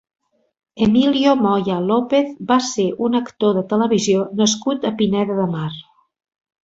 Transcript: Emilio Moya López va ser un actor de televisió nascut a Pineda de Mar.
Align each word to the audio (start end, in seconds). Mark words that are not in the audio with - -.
Emilio 0.85 1.33
Moya 1.41 1.75
López 1.91 2.31
va 2.53 2.57
ser 2.69 2.87
un 3.09 3.19
actor 3.21 3.55
de 3.59 3.65
televisió 3.75 4.25
nascut 4.41 4.89
a 4.93 4.93
Pineda 5.03 5.41
de 5.43 5.47
Mar. 5.57 5.69